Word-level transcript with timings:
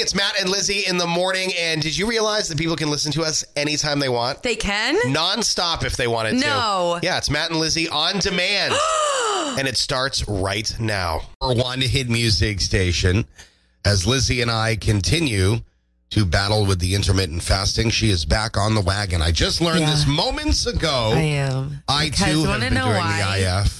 it's 0.00 0.14
Matt 0.14 0.40
and 0.40 0.48
Lizzie 0.48 0.84
in 0.86 0.98
the 0.98 1.06
morning. 1.06 1.52
And 1.58 1.80
did 1.82 1.96
you 1.96 2.06
realize 2.08 2.48
that 2.48 2.58
people 2.58 2.76
can 2.76 2.90
listen 2.90 3.12
to 3.12 3.22
us 3.22 3.44
anytime 3.56 4.00
they 4.00 4.08
want? 4.08 4.42
They 4.42 4.56
can? 4.56 4.96
Non-stop 5.12 5.84
if 5.84 5.96
they 5.96 6.06
wanted 6.06 6.32
to. 6.40 6.46
No. 6.46 6.98
Yeah, 7.02 7.18
it's 7.18 7.30
Matt 7.30 7.50
and 7.50 7.58
Lizzie 7.60 7.88
on 7.88 8.18
demand. 8.18 8.74
and 9.58 9.68
it 9.68 9.76
starts 9.76 10.26
right 10.28 10.74
now. 10.80 11.22
One 11.40 11.80
hit 11.80 12.08
music 12.08 12.60
station. 12.60 13.26
As 13.84 14.06
Lizzie 14.06 14.42
and 14.42 14.50
I 14.50 14.76
continue 14.76 15.56
to 16.10 16.24
battle 16.24 16.66
with 16.66 16.80
the 16.80 16.94
intermittent 16.94 17.42
fasting, 17.42 17.88
she 17.90 18.10
is 18.10 18.24
back 18.24 18.56
on 18.56 18.74
the 18.74 18.80
wagon. 18.80 19.22
I 19.22 19.30
just 19.30 19.60
learned 19.60 19.80
Yeah. 19.80 19.90
this 19.90 20.06
moments 20.06 20.66
ago. 20.66 21.12
I 21.14 21.20
am. 21.20 21.82
I 21.88 22.10
Because 22.10 22.32
too 22.32 22.44
have 22.44 22.60
been 22.60 22.74
doing 22.74 22.84
why? 22.96 23.38
the 23.38 23.62
IF. 23.62 23.79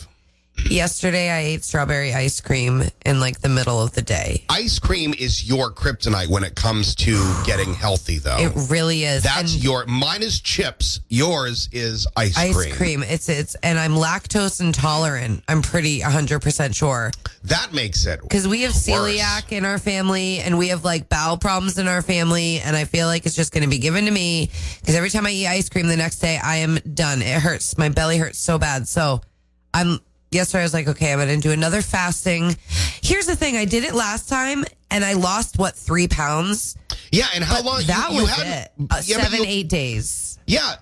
Yesterday, 0.69 1.30
I 1.30 1.41
ate 1.41 1.64
strawberry 1.64 2.12
ice 2.14 2.41
cream 2.41 2.82
in 3.07 3.19
like 3.19 3.41
the 3.41 3.49
middle 3.49 3.80
of 3.82 3.93
the 3.93 4.03
day. 4.03 4.45
Ice 4.50 4.79
cream 4.79 5.14
is 5.19 5.49
your 5.49 5.71
kryptonite 5.73 6.29
when 6.29 6.45
it 6.45 6.55
comes 6.55 6.95
to 6.96 7.14
getting 7.46 7.73
healthy, 7.75 8.18
though. 8.18 8.36
It 8.39 8.53
really 8.68 9.04
is. 9.04 9.23
That's 9.23 9.54
And 9.54 9.64
your 9.64 9.86
mine 9.86 10.23
is 10.23 10.39
chips. 10.40 11.00
Yours 11.09 11.68
is 11.73 12.07
ice, 12.17 12.36
ice 12.36 12.54
cream. 12.54 12.75
cream. 12.75 13.03
It's 13.03 13.29
it's 13.29 13.54
and 13.57 13.79
I'm 13.79 13.93
lactose 13.93 14.61
intolerant. 14.61 15.43
I'm 15.49 15.63
pretty 15.63 16.00
100% 16.00 16.75
sure. 16.75 17.11
That 17.45 17.73
makes 17.73 18.04
it 18.07 18.21
Because 18.21 18.46
we 18.46 18.62
have 18.62 18.73
worse. 18.73 18.87
celiac 18.87 19.53
in 19.53 19.64
our 19.64 19.79
family 19.79 20.39
and 20.40 20.59
we 20.59 20.68
have 20.68 20.85
like 20.85 21.09
bowel 21.09 21.39
problems 21.39 21.79
in 21.79 21.89
our 21.89 22.03
family. 22.03 22.61
And 22.61 22.76
I 22.76 22.85
feel 22.85 23.07
like 23.07 23.25
it's 23.26 23.35
just 23.35 23.53
going 23.53 23.64
to 23.64 23.71
be 23.71 23.79
given 23.79 24.04
to 24.04 24.11
me 24.11 24.51
because 24.81 24.95
every 24.95 25.11
time 25.11 25.26
I 25.26 25.31
eat 25.31 25.46
ice 25.46 25.68
cream 25.68 25.89
the 25.89 25.96
next 25.96 26.18
day, 26.21 26.39
I 26.43 26.57
am 26.57 26.76
done. 26.95 27.23
It 27.23 27.40
hurts. 27.40 27.79
My 27.79 27.89
belly 27.89 28.18
hurts 28.18 28.39
so 28.39 28.59
bad. 28.59 28.87
So 28.87 29.23
I'm, 29.73 30.01
yesterday 30.30 30.61
I 30.62 30.64
was 30.64 30.75
like, 30.75 30.89
okay, 30.89 31.12
I'm 31.12 31.18
going 31.18 31.29
to 31.29 31.36
do 31.48 31.52
another 31.52 31.82
fasting. 31.82 32.56
Here's 33.02 33.27
the 33.27 33.36
thing 33.36 33.56
I 33.56 33.64
did 33.64 33.84
it 33.84 33.94
last 33.94 34.28
time 34.28 34.64
and 34.91 35.05
I 35.05 35.14
lost 35.14 35.58
what, 35.58 35.75
three 35.75 36.08
pounds? 36.08 36.77
Yeah, 37.12 37.27
and 37.34 37.42
how 37.44 37.56
But 37.56 37.64
long? 37.64 37.83
that 37.86 38.08
you, 38.11 38.16
you 38.16 38.22
was 38.22 38.30
had, 38.30 38.47
it. 38.47 38.72
Uh, 38.91 39.03
yeah, 39.05 39.20
seven, 39.22 39.41
you- 39.41 39.47
eight 39.48 39.69
days. 39.69 40.39
Yeah, 40.47 40.75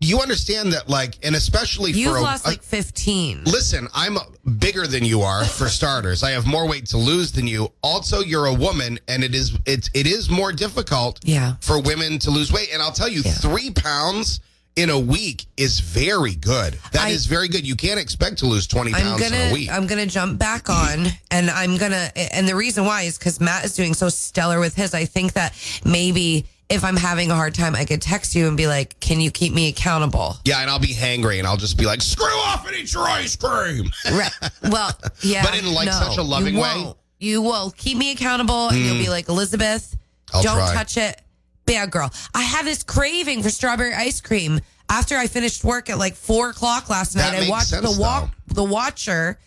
you 0.00 0.20
understand 0.20 0.72
that, 0.72 0.88
like, 0.88 1.16
and 1.24 1.36
especially 1.36 1.92
You've 1.92 2.12
for 2.12 2.18
a, 2.18 2.22
lost 2.22 2.44
a- 2.44 2.50
like 2.50 2.62
15. 2.62 3.44
Listen, 3.44 3.86
I'm 3.94 4.18
bigger 4.58 4.86
than 4.86 5.04
you 5.04 5.22
are 5.22 5.44
for 5.44 5.68
starters. 5.68 6.24
I 6.24 6.30
have 6.32 6.44
more 6.46 6.68
weight 6.68 6.86
to 6.86 6.96
lose 6.96 7.30
than 7.32 7.46
you. 7.46 7.72
Also, 7.82 8.20
you're 8.20 8.46
a 8.46 8.54
woman, 8.54 8.98
and 9.06 9.22
it 9.22 9.32
is 9.34 9.56
it 9.64 9.90
it 9.94 10.08
is 10.08 10.28
more 10.28 10.52
difficult 10.52 11.20
Yeah. 11.22 11.54
for 11.60 11.80
women 11.80 12.18
to 12.20 12.30
lose 12.32 12.52
weight. 12.52 12.70
And 12.72 12.82
I'll 12.82 12.90
tell 12.90 13.08
you, 13.08 13.22
three 13.22 13.70
pounds 13.70 14.40
in 14.76 14.90
a 14.90 14.98
week 14.98 15.46
is 15.56 15.80
very 15.80 16.34
good. 16.34 16.78
That 16.92 17.10
is 17.10 17.26
I- 17.26 17.30
very 17.30 17.48
good. 17.48 17.66
You 17.66 17.76
can't 17.76 18.00
expect 18.00 18.38
to 18.38 18.46
lose 18.46 18.66
twenty 18.66 18.94
I'm 18.94 19.02
pounds 19.02 19.26
in 19.26 19.32
a 19.32 19.38
gonna 19.38 19.52
week. 19.52 19.70
I'm 19.70 19.86
gonna 19.86 20.06
jump 20.06 20.38
back 20.38 20.70
on, 20.70 21.06
and 21.30 21.50
I'm 21.50 21.76
gonna 21.76 22.10
and 22.16 22.48
the 22.48 22.56
reason 22.56 22.84
why 22.84 23.02
is 23.02 23.18
because 23.18 23.40
Matt 23.40 23.64
is 23.64 23.74
doing 23.74 23.94
so 23.94 24.08
stellar 24.08 24.60
with 24.60 24.74
his. 24.74 24.94
I 24.94 25.04
think 25.04 25.34
that 25.34 25.54
maybe 25.84 26.46
if 26.72 26.84
I'm 26.84 26.96
having 26.96 27.30
a 27.30 27.34
hard 27.34 27.54
time, 27.54 27.74
I 27.74 27.84
could 27.84 28.00
text 28.00 28.34
you 28.34 28.48
and 28.48 28.56
be 28.56 28.66
like, 28.66 28.98
"Can 29.00 29.20
you 29.20 29.30
keep 29.30 29.52
me 29.52 29.68
accountable?" 29.68 30.36
yeah, 30.44 30.60
and 30.60 30.70
I'll 30.70 30.78
be 30.78 30.94
hangry, 30.94 31.38
and 31.38 31.46
I'll 31.46 31.56
just 31.56 31.76
be 31.76 31.84
like, 31.84 32.00
"Screw 32.00 32.26
off 32.26 32.66
and 32.66 32.74
eat 32.74 32.92
your 32.92 33.04
ice 33.04 33.36
cream." 33.36 33.90
Right. 34.10 34.32
Well, 34.62 34.90
yeah, 35.22 35.44
But 35.44 35.58
in, 35.58 35.72
like, 35.72 35.86
no, 35.86 35.92
such 35.92 36.16
a 36.16 36.22
loving 36.22 36.54
you 36.54 36.60
way? 36.60 36.94
You 37.18 37.42
will 37.42 37.70
keep 37.70 37.98
me 37.98 38.12
accountable, 38.12 38.68
and 38.68 38.78
you'll 38.78 38.96
hmm. 38.96 39.02
be 39.02 39.08
like, 39.08 39.28
Elizabeth, 39.28 39.96
I'll 40.32 40.42
don't 40.42 40.56
try. 40.56 40.74
touch 40.74 40.96
it, 40.96 41.20
bad 41.66 41.90
girl. 41.90 42.10
I 42.34 42.42
have 42.42 42.64
this 42.64 42.82
craving 42.82 43.42
for 43.42 43.50
strawberry 43.50 43.94
ice 43.94 44.20
cream 44.20 44.60
after 44.88 45.16
I 45.16 45.26
finished 45.26 45.64
work 45.64 45.90
at 45.90 45.98
like 45.98 46.14
four 46.14 46.50
o'clock 46.50 46.90
last 46.90 47.14
That 47.14 47.32
night. 47.32 47.36
I 47.36 47.40
makes 47.40 47.50
watched 47.50 47.68
sense, 47.68 47.94
the 47.94 48.00
walk, 48.00 48.30
the 48.48 48.64
Watcher, 48.64 49.38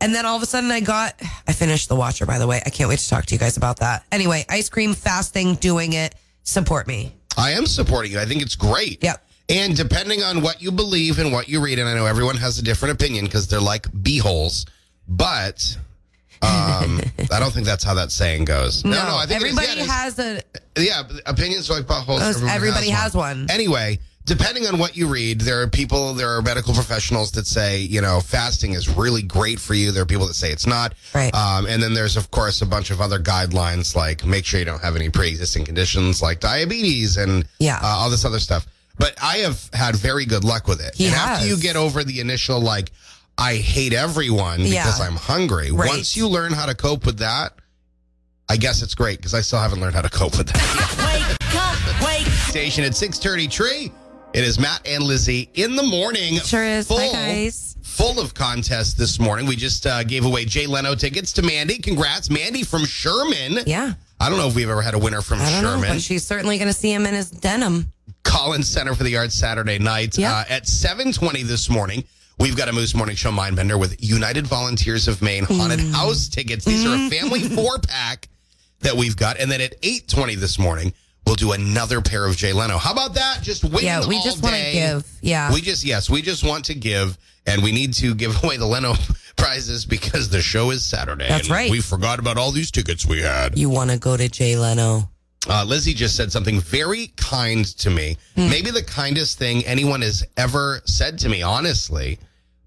and 0.00 0.14
then 0.14 0.26
all 0.26 0.36
of 0.36 0.42
a 0.42 0.46
sudden 0.46 0.70
I 0.70 0.80
got. 0.80 1.14
I 1.46 1.52
finished 1.52 1.88
the 1.88 1.96
Watcher. 1.96 2.26
By 2.26 2.38
the 2.38 2.46
way, 2.46 2.60
I 2.64 2.70
can't 2.70 2.88
wait 2.88 2.98
to 2.98 3.08
talk 3.08 3.26
to 3.26 3.34
you 3.34 3.38
guys 3.38 3.56
about 3.56 3.78
that. 3.80 4.04
Anyway, 4.12 4.44
ice 4.48 4.68
cream 4.68 4.94
fasting, 4.94 5.54
doing 5.56 5.92
it. 5.92 6.14
Support 6.42 6.86
me. 6.86 7.14
I 7.36 7.52
am 7.52 7.66
supporting 7.66 8.12
you. 8.12 8.18
I 8.18 8.24
think 8.24 8.42
it's 8.42 8.56
great. 8.56 9.02
Yep. 9.02 9.24
And 9.50 9.76
depending 9.76 10.22
on 10.22 10.42
what 10.42 10.60
you 10.60 10.70
believe 10.70 11.18
and 11.18 11.32
what 11.32 11.48
you 11.48 11.60
read, 11.60 11.78
and 11.78 11.88
I 11.88 11.94
know 11.94 12.04
everyone 12.04 12.36
has 12.36 12.58
a 12.58 12.62
different 12.62 12.92
opinion 12.94 13.24
because 13.24 13.46
they're 13.46 13.60
like 13.60 13.86
beeholes, 14.02 14.66
but 15.06 15.76
um, 16.42 17.00
I 17.32 17.40
don't 17.40 17.52
think 17.52 17.66
that's 17.66 17.84
how 17.84 17.94
that 17.94 18.10
saying 18.12 18.44
goes. 18.44 18.84
No, 18.84 18.90
no, 18.90 19.16
I 19.16 19.26
think 19.26 19.40
everybody 19.40 19.66
yeah, 19.68 19.72
it 19.74 19.78
is. 19.78 19.90
has 19.90 20.18
a. 20.18 20.42
Yeah, 20.78 21.02
opinions 21.26 21.70
are 21.70 21.80
like 21.80 21.90
Everyone 21.90 22.48
everybody 22.48 22.90
has 22.90 23.14
one. 23.14 23.46
Anyway, 23.50 23.98
depending 24.24 24.66
on 24.66 24.78
what 24.78 24.96
you 24.96 25.08
read, 25.08 25.40
there 25.40 25.62
are 25.62 25.66
people, 25.68 26.14
there 26.14 26.30
are 26.36 26.42
medical 26.42 26.74
professionals 26.74 27.32
that 27.32 27.46
say, 27.46 27.80
you 27.80 28.00
know, 28.00 28.20
fasting 28.20 28.72
is 28.72 28.88
really 28.88 29.22
great 29.22 29.58
for 29.58 29.74
you. 29.74 29.90
There 29.90 30.02
are 30.02 30.06
people 30.06 30.26
that 30.26 30.34
say 30.34 30.50
it's 30.52 30.66
not. 30.66 30.94
Right. 31.14 31.34
Um, 31.34 31.66
and 31.66 31.82
then 31.82 31.94
there's, 31.94 32.16
of 32.16 32.30
course, 32.30 32.62
a 32.62 32.66
bunch 32.66 32.90
of 32.90 33.00
other 33.00 33.18
guidelines 33.18 33.96
like 33.96 34.24
make 34.24 34.44
sure 34.44 34.60
you 34.60 34.66
don't 34.66 34.82
have 34.82 34.96
any 34.96 35.08
pre 35.08 35.28
existing 35.28 35.64
conditions 35.64 36.22
like 36.22 36.40
diabetes 36.40 37.16
and 37.16 37.46
Yeah. 37.58 37.78
uh, 37.82 37.86
all 37.86 38.10
this 38.10 38.24
other 38.24 38.38
stuff. 38.40 38.66
But 38.98 39.14
I 39.22 39.38
have 39.38 39.68
had 39.72 39.96
very 39.96 40.24
good 40.26 40.44
luck 40.44 40.66
with 40.66 40.80
it. 40.80 40.94
He 40.96 41.06
and 41.06 41.14
after 41.14 41.46
you 41.46 41.56
get 41.56 41.76
over 41.76 42.02
the 42.04 42.20
initial, 42.20 42.60
like, 42.60 42.90
I 43.38 43.54
hate 43.56 43.92
everyone 43.92 44.60
Yeah. 44.62 44.82
because 44.84 45.00
I'm 45.00 45.14
hungry, 45.14 45.70
Right. 45.70 45.88
once 45.88 46.16
you 46.16 46.26
learn 46.28 46.52
how 46.52 46.66
to 46.66 46.74
cope 46.74 47.06
with 47.06 47.18
that, 47.18 47.52
I 48.48 48.56
guess 48.56 48.82
it's 48.82 48.94
great 48.94 49.18
because 49.18 49.34
I 49.34 49.40
still 49.40 49.58
haven't 49.58 49.80
learned 49.80 49.94
how 49.94 50.02
to 50.02 50.10
cope 50.10 50.36
with 50.38 50.48
that. 50.48 51.34
Station 52.48 52.84
at 52.84 52.92
6:30 52.92 53.50
Tree. 53.50 53.92
It 54.34 54.44
is 54.44 54.58
Matt 54.58 54.86
and 54.86 55.02
Lizzie 55.04 55.50
in 55.54 55.74
the 55.76 55.82
morning. 55.82 56.34
Sure 56.40 56.62
is. 56.64 56.88
Hi, 56.90 57.12
guys. 57.12 57.76
Full 57.82 58.20
of 58.20 58.34
contests 58.34 58.94
this 58.94 59.18
morning. 59.18 59.46
We 59.46 59.56
just 59.56 59.86
uh, 59.86 60.04
gave 60.04 60.24
away 60.24 60.44
Jay 60.44 60.66
Leno 60.66 60.94
tickets 60.94 61.32
to 61.34 61.42
Mandy. 61.42 61.78
Congrats, 61.78 62.30
Mandy 62.30 62.62
from 62.62 62.84
Sherman. 62.84 63.60
Yeah. 63.66 63.94
I 64.20 64.28
don't 64.28 64.38
know 64.38 64.46
if 64.48 64.54
we've 64.54 64.68
ever 64.68 64.82
had 64.82 64.94
a 64.94 64.98
winner 64.98 65.20
from 65.22 65.40
I 65.40 65.50
don't 65.50 65.62
know, 65.62 65.70
Sherman. 65.76 65.88
but 65.96 66.02
she's 66.02 66.24
certainly 66.26 66.58
going 66.58 66.68
to 66.68 66.74
see 66.74 66.92
him 66.92 67.06
in 67.06 67.14
his 67.14 67.30
denim. 67.30 67.92
Collins 68.24 68.68
Center 68.68 68.94
for 68.94 69.04
the 69.04 69.16
Arts 69.16 69.34
Saturday 69.34 69.78
night 69.78 70.16
Yeah. 70.18 70.32
uh, 70.34 70.44
at 70.48 70.64
7:20 70.66 71.42
this 71.46 71.68
morning. 71.70 72.04
We've 72.38 72.56
got 72.56 72.68
a 72.68 72.72
Moose 72.72 72.94
Morning 72.94 73.16
Show 73.16 73.30
Mindbender 73.32 73.78
with 73.80 73.96
United 74.02 74.46
Volunteers 74.46 75.08
of 75.08 75.20
Maine 75.22 75.44
haunted 75.44 75.80
Mm. 75.80 75.92
house 75.92 76.28
tickets. 76.28 76.64
These 76.64 76.84
are 76.86 76.94
a 76.94 77.10
family 77.10 77.40
four 77.56 77.78
pack 77.80 78.28
that 78.80 78.96
we've 78.96 79.16
got, 79.16 79.38
and 79.38 79.50
then 79.50 79.60
at 79.60 79.80
8:20 79.82 80.36
this 80.36 80.58
morning 80.58 80.92
we'll 81.28 81.36
do 81.36 81.52
another 81.52 82.00
pair 82.00 82.24
of 82.24 82.36
Jay 82.36 82.52
Leno. 82.52 82.78
How 82.78 82.92
about 82.92 83.14
that? 83.14 83.40
Just 83.42 83.62
win 83.62 83.84
Yeah, 83.84 84.06
we 84.06 84.20
just 84.22 84.42
want 84.42 84.56
to 84.56 84.72
give. 84.72 85.06
Yeah. 85.20 85.52
We 85.52 85.60
just 85.60 85.84
yes, 85.84 86.08
we 86.08 86.22
just 86.22 86.42
want 86.42 86.64
to 86.66 86.74
give, 86.74 87.18
and 87.46 87.62
we 87.62 87.70
need 87.70 87.92
to 87.94 88.14
give 88.14 88.42
away 88.42 88.56
the 88.56 88.66
Leno 88.66 88.94
prizes 89.36 89.84
because 89.84 90.30
the 90.30 90.40
show 90.40 90.70
is 90.70 90.84
Saturday. 90.84 91.28
That's 91.28 91.48
and 91.48 91.50
right. 91.50 91.70
We 91.70 91.80
forgot 91.80 92.18
about 92.18 92.38
all 92.38 92.50
these 92.50 92.70
tickets 92.70 93.06
we 93.06 93.20
had. 93.20 93.58
you 93.58 93.68
want 93.68 93.90
to 93.90 93.98
go 93.98 94.16
to 94.16 94.28
Jay 94.28 94.56
Leno. 94.56 95.10
Uh, 95.48 95.64
Lizzie 95.64 95.94
just 95.94 96.16
said 96.16 96.32
something 96.32 96.60
very 96.60 97.08
kind 97.16 97.64
to 97.78 97.90
me. 97.90 98.16
Hmm. 98.34 98.50
Maybe 98.50 98.70
the 98.70 98.82
kindest 98.82 99.38
thing 99.38 99.64
anyone 99.66 100.02
has 100.02 100.26
ever 100.36 100.80
said 100.84 101.18
to 101.20 101.28
me, 101.28 101.42
honestly. 101.42 102.18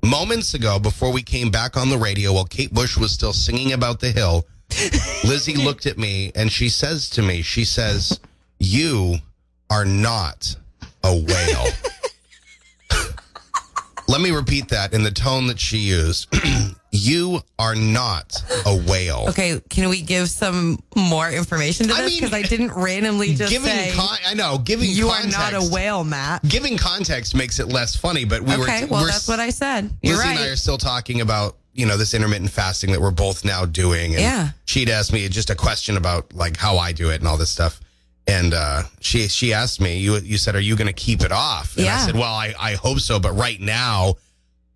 Moments 0.03 0.53
ago, 0.55 0.79
before 0.79 1.11
we 1.11 1.21
came 1.21 1.51
back 1.51 1.77
on 1.77 1.89
the 1.89 1.97
radio, 1.97 2.33
while 2.33 2.45
Kate 2.45 2.73
Bush 2.73 2.97
was 2.97 3.11
still 3.11 3.33
singing 3.33 3.73
about 3.73 3.99
the 3.99 4.11
hill, 4.11 4.47
Lizzie 5.23 5.55
looked 5.55 5.85
at 5.85 5.97
me 5.97 6.31
and 6.35 6.51
she 6.51 6.69
says 6.69 7.09
to 7.11 7.21
me, 7.21 7.41
she 7.41 7.63
says, 7.65 8.19
You 8.59 9.15
are 9.69 9.85
not 9.85 10.55
a 11.03 11.15
whale. 11.15 11.67
Let 14.07 14.19
me 14.19 14.31
repeat 14.31 14.67
that 14.69 14.93
in 14.93 15.03
the 15.03 15.11
tone 15.11 15.47
that 15.47 15.57
she 15.59 15.77
used. 15.77 16.27
you 16.91 17.39
are 17.57 17.75
not 17.75 18.35
a 18.65 18.75
whale. 18.75 19.27
Okay, 19.29 19.61
can 19.69 19.87
we 19.87 20.01
give 20.01 20.29
some 20.29 20.83
more 20.97 21.29
information 21.29 21.87
to 21.87 21.93
I 21.93 22.01
this? 22.01 22.11
mean, 22.11 22.19
Because 22.19 22.33
I 22.33 22.41
didn't 22.41 22.73
randomly 22.73 23.33
just 23.35 23.49
giving 23.53 23.69
say 23.69 23.93
con- 23.95 24.17
I 24.25 24.33
know, 24.33 24.57
giving 24.57 24.89
you 24.89 25.07
context, 25.07 25.39
are 25.39 25.51
not 25.53 25.63
a 25.63 25.71
whale, 25.73 26.03
Matt. 26.03 26.43
Giving 26.43 26.77
context 26.77 27.35
makes 27.35 27.59
it 27.61 27.69
less 27.69 27.95
funny, 27.95 28.25
but 28.25 28.41
we 28.41 28.57
were 28.57 28.63
Okay, 28.63 28.83
well, 28.83 29.01
we're, 29.03 29.07
that's 29.07 29.29
what 29.29 29.39
I 29.39 29.49
said. 29.49 29.89
You're 30.01 30.17
Lizzie 30.17 30.27
right. 30.27 30.37
and 30.39 30.45
I 30.45 30.51
are 30.51 30.55
still 30.57 30.77
talking 30.77 31.21
about 31.21 31.55
you 31.73 31.85
know 31.85 31.97
this 31.97 32.13
intermittent 32.13 32.51
fasting 32.51 32.91
that 32.91 33.01
we're 33.01 33.11
both 33.11 33.45
now 33.45 33.65
doing. 33.65 34.13
And 34.13 34.21
Yeah. 34.21 34.49
she'd 34.65 34.89
asked 34.89 35.13
me 35.13 35.27
just 35.29 35.49
a 35.49 35.55
question 35.55 35.97
about 35.97 36.33
like 36.33 36.57
how 36.57 36.77
I 36.77 36.91
do 36.91 37.09
it 37.09 37.19
and 37.19 37.27
all 37.27 37.37
this 37.37 37.49
stuff. 37.49 37.79
And 38.27 38.53
uh, 38.53 38.83
she 38.99 39.27
she 39.27 39.53
asked 39.53 39.81
me, 39.81 39.97
you 39.97 40.17
you 40.17 40.37
said, 40.37 40.55
are 40.55 40.59
you 40.61 40.75
going 40.75 40.87
to 40.87 40.93
keep 40.93 41.21
it 41.21 41.31
off? 41.31 41.75
And 41.77 41.87
I 41.87 41.97
said, 42.05 42.15
well, 42.15 42.33
I, 42.33 42.53
I 42.59 42.73
hope 42.75 42.99
so, 42.99 43.19
but 43.19 43.31
right 43.33 43.59
now, 43.59 44.15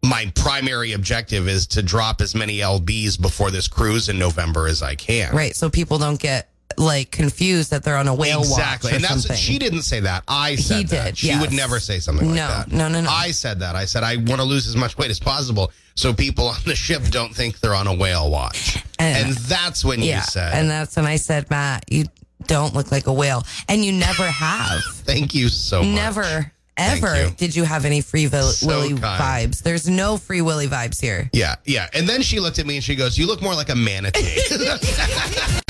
my 0.04 0.32
primary 0.36 0.94
objective 0.94 1.48
is 1.48 1.68
to 1.68 1.82
drop 1.84 2.22
as 2.22 2.34
many 2.36 2.60
lbs 2.60 3.20
before 3.22 3.50
this 3.52 3.68
cruise 3.68 4.08
in 4.10 4.18
November 4.20 4.68
as 4.68 4.82
I 4.84 4.96
can. 4.96 5.34
right, 5.36 5.56
so 5.56 5.70
people 5.70 5.98
don't 5.98 6.20
get 6.20 6.50
like 6.78 7.12
confused 7.12 7.72
that 7.72 7.84
they're 7.84 7.96
on 7.96 8.08
a 8.08 8.14
whale 8.14 8.40
Exactly. 8.40 8.90
watch 8.90 8.94
or 8.94 8.96
And 8.96 9.04
that's 9.04 9.14
something. 9.24 9.38
she 9.38 9.58
didn't 9.60 9.84
say 9.84 10.00
that. 10.02 10.24
I 10.28 10.56
said 10.56 10.78
He 10.78 10.84
that. 10.86 11.06
did, 11.06 11.18
She 11.18 11.28
yes. 11.28 11.42
would 11.42 11.54
never 11.54 11.80
say 11.80 12.00
something 12.00 12.28
like 12.28 12.36
No, 12.36 12.48
that. 12.48 12.72
no, 12.72 12.88
no, 12.90 13.02
no. 13.02 13.10
I 13.10 13.32
said 13.32 13.60
that. 13.62 13.76
I 13.76 13.86
said 13.86 14.04
I 14.04 14.18
want 14.18 14.42
to 14.42 14.44
lose 14.44 14.68
as 14.68 14.76
much 14.76 14.98
weight 14.98 15.10
as 15.12 15.20
possible 15.20 15.72
so 15.96 16.14
people 16.14 16.48
on 16.48 16.58
the 16.66 16.76
ship 16.76 17.04
don't 17.10 17.34
think 17.34 17.60
they're 17.62 17.76
on 17.76 17.88
a 17.88 17.94
whale 17.94 18.30
watch. 18.30 18.84
And- 19.00 19.28
And, 19.30 19.38
that's 19.38 19.86
when 19.86 20.02
yeah, 20.02 20.18
you 20.18 20.24
said 20.24 20.54
and 20.54 20.70
that's 20.70 20.96
when 20.98 21.06
I 21.06 21.16
said, 21.16 21.50
Matt, 21.50 21.86
you 21.90 22.06
don't 22.48 22.74
look 22.74 22.92
like 22.92 23.08
a 23.08 23.14
whale, 23.14 23.44
and 23.70 23.84
you 23.84 23.92
never 23.94 24.24
have. 24.24 24.82
thank 25.06 25.34
you 25.34 25.48
so 25.50 25.82
much. 25.82 25.96
Never, 25.96 26.52
ever 26.78 27.24
you. 27.24 27.30
did 27.38 27.56
you 27.56 27.64
have 27.64 27.86
any 27.86 28.02
free 28.02 28.28
will- 28.28 28.44
So 28.52 28.68
willy 28.68 28.90
kind. 28.98 29.52
vibes. 29.54 29.64
There's 29.64 29.88
no 29.88 30.18
free 30.18 30.42
willy 30.42 30.68
vibes 30.68 31.00
here. 31.00 31.30
Yeah, 31.32 31.56
yeah. 31.66 31.88
And 31.94 32.08
then 32.08 32.22
she 32.22 32.40
looked 32.42 32.60
at 32.60 32.66
me 32.66 32.76
and 32.76 32.84
she 32.84 32.96
goes, 32.96 33.18
You 33.18 33.26
look 33.28 33.42
more 33.42 33.56
like 33.56 33.70
a 33.70 33.76
manatee. 33.76 34.38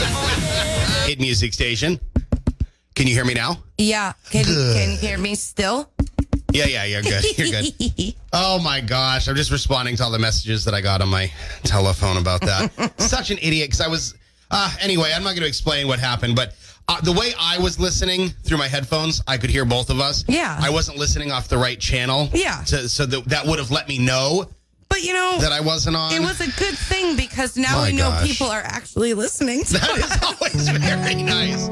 music 1.20 1.54
station. 1.54 2.00
Can 2.96 3.08
you 3.08 3.14
hear 3.14 3.26
me 3.26 3.34
now? 3.34 3.58
Yeah. 3.78 4.14
Can, 4.30 4.46
can 4.46 4.92
you 4.92 4.98
hear 4.98 5.18
me 5.18 5.36
still? 5.36 5.90
Yeah, 6.54 6.66
yeah, 6.66 6.86
you're 6.86 7.02
good. 7.02 7.38
You're 7.38 7.62
good. 7.62 8.14
Oh 8.38 8.60
my 8.60 8.82
gosh, 8.82 9.30
I'm 9.30 9.36
just 9.38 9.50
responding 9.50 9.96
to 9.96 10.04
all 10.04 10.12
the 10.12 10.20
messages 10.20 10.66
that 10.66 10.74
I 10.74 10.82
got 10.82 11.02
on 11.02 11.08
my 11.08 11.32
telephone 11.64 12.18
about 12.18 12.42
that. 12.42 12.94
Such 13.00 13.32
an 13.32 13.38
idiot 13.38 13.70
because 13.70 13.80
I 13.80 13.88
was. 13.88 14.14
Uh, 14.52 14.70
anyway, 14.82 15.14
I'm 15.16 15.24
not 15.24 15.30
going 15.30 15.42
to 15.44 15.48
explain 15.48 15.88
what 15.88 16.00
happened, 16.00 16.36
but 16.36 16.54
uh, 16.88 17.00
the 17.02 17.14
way 17.14 17.32
I 17.40 17.58
was 17.58 17.80
listening 17.80 18.30
through 18.44 18.58
my 18.58 18.68
headphones, 18.68 19.22
I 19.26 19.38
could 19.38 19.50
hear 19.50 19.64
both 19.66 19.90
of 19.90 20.00
us. 20.02 20.26
Yeah. 20.28 20.58
I 20.62 20.70
wasn't 20.70 20.98
listening 20.98 21.32
off 21.32 21.48
the 21.48 21.58
right 21.58 21.80
channel. 21.80 22.30
Yeah. 22.34 22.62
To, 22.68 22.90
so 22.90 23.06
that, 23.06 23.26
that 23.26 23.46
would 23.46 23.58
have 23.58 23.72
let 23.72 23.88
me 23.88 23.98
know 23.98 24.46
But 24.96 25.04
you 25.04 25.12
know, 25.12 25.38
that 25.42 25.52
I 25.52 25.60
wasn't 25.60 25.98
on. 25.98 26.14
it 26.14 26.22
was 26.22 26.40
a 26.40 26.50
good 26.58 26.78
thing 26.78 27.18
because 27.18 27.58
now 27.58 27.80
My 27.82 27.90
we 27.90 27.98
know 27.98 28.08
gosh. 28.12 28.28
people 28.30 28.48
are 28.48 28.62
actually 28.64 29.14
listening. 29.14 29.66
To 29.66 29.74
that 29.74 29.98
is 29.98 30.24
always 30.24 30.70
very 30.70 31.22
nice. 31.22 31.68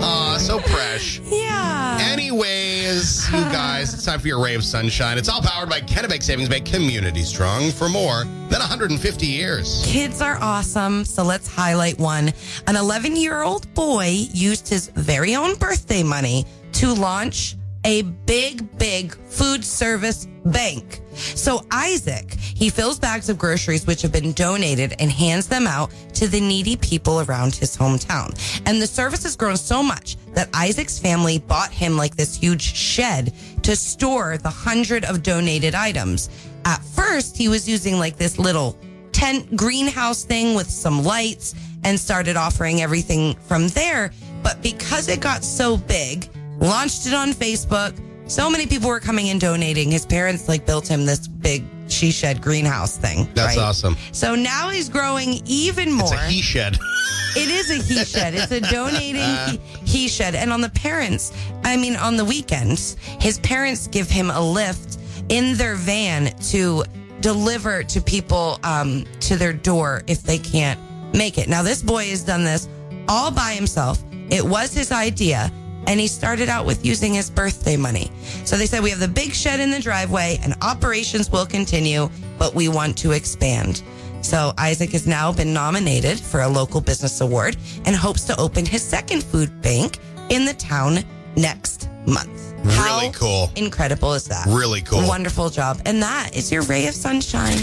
Aw, 0.00 0.36
so 0.38 0.60
fresh. 0.60 1.18
yeah. 1.24 1.98
Anyways, 2.00 3.26
you 3.32 3.40
guys, 3.50 3.92
it's 3.94 4.04
time 4.04 4.20
for 4.20 4.28
your 4.28 4.40
ray 4.40 4.54
of 4.54 4.62
sunshine. 4.62 5.18
It's 5.18 5.28
all 5.28 5.42
powered 5.42 5.68
by 5.68 5.80
Kennebec 5.80 6.22
Savings 6.22 6.48
Bank 6.48 6.66
Community 6.66 7.22
Strong 7.22 7.72
for 7.72 7.88
more 7.88 8.22
than 8.48 8.60
150 8.60 9.26
years. 9.26 9.82
Kids 9.84 10.22
are 10.22 10.38
awesome, 10.40 11.04
so 11.04 11.24
let's 11.24 11.48
highlight 11.48 11.98
one. 11.98 12.32
An 12.68 12.76
11 12.76 13.16
year 13.16 13.42
old 13.42 13.74
boy 13.74 14.06
used 14.32 14.68
his 14.68 14.86
very 14.94 15.34
own 15.34 15.56
birthday 15.56 16.04
money 16.04 16.46
to 16.74 16.92
launch 16.94 17.56
a 17.84 18.02
big, 18.02 18.78
big 18.78 19.14
food 19.28 19.64
service 19.64 20.26
bank. 20.44 21.00
So 21.14 21.64
Isaac, 21.70 22.36
he 22.58 22.70
fills 22.70 22.98
bags 22.98 23.28
of 23.28 23.38
groceries 23.38 23.86
which 23.86 24.02
have 24.02 24.10
been 24.10 24.32
donated 24.32 24.92
and 24.98 25.12
hands 25.12 25.46
them 25.46 25.64
out 25.64 25.92
to 26.14 26.26
the 26.26 26.40
needy 26.40 26.74
people 26.74 27.20
around 27.20 27.54
his 27.54 27.76
hometown. 27.76 28.36
And 28.66 28.82
the 28.82 28.86
service 28.88 29.22
has 29.22 29.36
grown 29.36 29.56
so 29.56 29.80
much 29.80 30.16
that 30.34 30.48
Isaac's 30.52 30.98
family 30.98 31.38
bought 31.38 31.70
him 31.70 31.96
like 31.96 32.16
this 32.16 32.34
huge 32.34 32.62
shed 32.62 33.32
to 33.62 33.76
store 33.76 34.38
the 34.38 34.50
hundred 34.50 35.04
of 35.04 35.22
donated 35.22 35.76
items. 35.76 36.30
At 36.64 36.82
first, 36.82 37.36
he 37.36 37.46
was 37.46 37.68
using 37.68 38.00
like 38.00 38.16
this 38.16 38.40
little 38.40 38.76
tent 39.12 39.54
greenhouse 39.54 40.24
thing 40.24 40.56
with 40.56 40.68
some 40.68 41.04
lights 41.04 41.54
and 41.84 41.98
started 41.98 42.36
offering 42.36 42.82
everything 42.82 43.36
from 43.36 43.68
there. 43.68 44.10
But 44.42 44.60
because 44.62 45.06
it 45.06 45.20
got 45.20 45.44
so 45.44 45.76
big, 45.76 46.28
launched 46.58 47.06
it 47.06 47.14
on 47.14 47.34
Facebook, 47.34 47.96
so 48.28 48.50
many 48.50 48.66
people 48.66 48.88
were 48.88 48.98
coming 48.98 49.28
and 49.28 49.40
donating. 49.40 49.92
His 49.92 50.04
parents 50.04 50.48
like 50.48 50.66
built 50.66 50.88
him 50.88 51.06
this 51.06 51.28
big 51.28 51.64
she 51.88 52.10
shed 52.10 52.40
greenhouse 52.40 52.96
thing. 52.96 53.28
That's 53.34 53.56
right? 53.56 53.64
awesome. 53.64 53.96
So 54.12 54.34
now 54.34 54.70
he's 54.70 54.88
growing 54.88 55.40
even 55.46 55.92
more. 55.92 56.12
It's 56.12 56.22
a 56.22 56.26
he 56.26 56.42
shed. 56.42 56.78
It 57.36 57.50
is 57.50 57.70
a 57.70 57.74
he 57.74 58.04
shed. 58.04 58.34
It's 58.34 58.50
a 58.50 58.60
donating 58.60 59.22
he, 59.22 59.58
he 59.84 60.08
shed. 60.08 60.34
And 60.34 60.52
on 60.52 60.60
the 60.60 60.70
parents, 60.70 61.30
I 61.62 61.76
mean, 61.76 61.94
on 61.94 62.16
the 62.16 62.24
weekends, 62.24 62.96
his 63.20 63.38
parents 63.40 63.86
give 63.86 64.08
him 64.08 64.30
a 64.30 64.40
lift 64.40 64.98
in 65.28 65.56
their 65.56 65.76
van 65.76 66.36
to 66.48 66.84
deliver 67.20 67.84
to 67.84 68.00
people 68.00 68.58
um, 68.64 69.04
to 69.20 69.36
their 69.36 69.52
door 69.52 70.02
if 70.06 70.22
they 70.22 70.38
can't 70.38 70.80
make 71.14 71.38
it. 71.38 71.48
Now, 71.48 71.62
this 71.62 71.82
boy 71.82 72.08
has 72.08 72.24
done 72.24 72.44
this 72.44 72.68
all 73.08 73.30
by 73.30 73.52
himself. 73.52 74.02
It 74.30 74.44
was 74.44 74.72
his 74.72 74.90
idea. 74.90 75.52
And 75.88 75.98
he 75.98 76.06
started 76.06 76.50
out 76.50 76.66
with 76.66 76.84
using 76.84 77.14
his 77.14 77.30
birthday 77.30 77.76
money. 77.76 78.12
So 78.44 78.56
they 78.56 78.66
said, 78.66 78.82
We 78.82 78.90
have 78.90 79.00
the 79.00 79.08
big 79.08 79.32
shed 79.32 79.58
in 79.58 79.70
the 79.70 79.80
driveway 79.80 80.38
and 80.42 80.54
operations 80.62 81.30
will 81.30 81.46
continue, 81.46 82.10
but 82.38 82.54
we 82.54 82.68
want 82.68 82.96
to 82.98 83.12
expand. 83.12 83.82
So 84.20 84.52
Isaac 84.58 84.90
has 84.92 85.06
now 85.06 85.32
been 85.32 85.54
nominated 85.54 86.20
for 86.20 86.42
a 86.42 86.48
local 86.48 86.82
business 86.82 87.22
award 87.22 87.56
and 87.86 87.96
hopes 87.96 88.24
to 88.24 88.38
open 88.38 88.66
his 88.66 88.82
second 88.82 89.24
food 89.24 89.62
bank 89.62 89.98
in 90.28 90.44
the 90.44 90.52
town 90.54 90.98
next 91.36 91.88
month. 92.06 92.54
How 92.74 92.98
Really 92.98 93.12
cool. 93.12 93.50
Incredible 93.56 94.12
is 94.12 94.24
that? 94.24 94.46
Really 94.46 94.82
cool. 94.82 95.06
Wonderful 95.08 95.48
job. 95.48 95.80
And 95.86 96.02
that 96.02 96.36
is 96.36 96.52
your 96.52 96.62
ray 96.62 96.86
of 96.86 96.94
sunshine. 96.94 97.58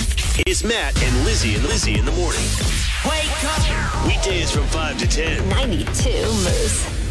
It's 0.48 0.64
Matt 0.64 1.00
and 1.04 1.26
Lizzie 1.26 1.56
and 1.56 1.64
Lizzie 1.66 2.00
in 2.00 2.06
the 2.06 2.12
morning. 2.14 2.42
Wake 3.06 3.44
up. 3.44 4.08
Weekdays 4.08 4.50
from 4.50 4.66
5 4.68 4.98
to 4.98 5.08
10. 5.08 5.50
92 5.50 6.10
Moose. 6.10 7.05